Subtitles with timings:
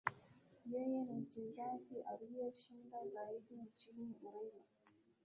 [0.71, 4.63] Yeye ni mchezaji aliye shinda zaidi nchini Ureno